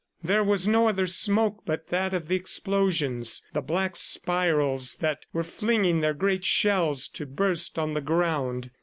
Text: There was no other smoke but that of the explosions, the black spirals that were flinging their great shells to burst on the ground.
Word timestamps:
There 0.23 0.43
was 0.43 0.67
no 0.67 0.87
other 0.89 1.05
smoke 1.05 1.61
but 1.63 1.89
that 1.89 2.11
of 2.11 2.27
the 2.27 2.35
explosions, 2.35 3.45
the 3.53 3.61
black 3.61 3.95
spirals 3.95 4.95
that 4.95 5.27
were 5.31 5.43
flinging 5.43 5.99
their 5.99 6.15
great 6.15 6.43
shells 6.43 7.07
to 7.09 7.27
burst 7.27 7.77
on 7.77 7.93
the 7.93 8.01
ground. 8.01 8.71